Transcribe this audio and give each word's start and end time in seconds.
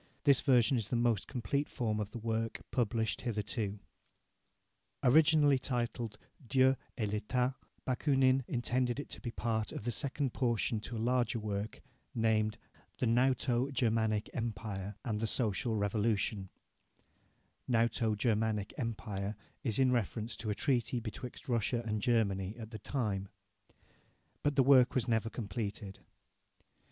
this 0.23 0.41
version 0.41 0.77
is 0.79 0.87
the 0.89 0.95
most 0.95 1.27
complete 1.27 1.69
form 1.69 1.99
of 1.99 2.09
the 2.09 2.17
work 2.17 2.61
published 2.71 3.21
hitherto. 3.21 3.77
Originally 5.03 5.59
titled 5.59 6.17
"Dieu 6.47 6.75
et 6.97 7.07
l'état", 7.09 7.53
Bakunin 7.85 8.43
intended 8.47 8.99
it 8.99 9.09
to 9.09 9.21
be 9.21 9.29
part 9.29 9.71
of 9.71 9.83
the 9.85 9.91
second 9.91 10.33
portion 10.33 10.79
to 10.79 10.97
a 10.97 10.97
larger 11.07 11.37
work 11.37 11.81
named 12.15 12.57
"The 12.97 13.05
Knouto 13.05 13.71
Germanic 13.71 14.27
Empire 14.33 14.95
and 15.05 15.19
the 15.19 15.27
Social 15.27 15.75
Revolution" 15.75 16.49
(Knouto 17.69 18.17
Germanic 18.17 18.73
Empire 18.79 19.35
is 19.63 19.77
in 19.77 19.91
reference 19.91 20.35
to 20.37 20.49
a 20.49 20.55
treaty 20.55 20.99
betwixt 20.99 21.47
Russia 21.47 21.83
and 21.85 22.01
Germany 22.01 22.55
at 22.57 22.71
the 22.71 22.79
time), 22.79 23.29
but 24.41 24.55
the 24.55 24.63
work 24.63 24.95
was 24.95 25.07
never 25.07 25.29
completed. 25.29 25.99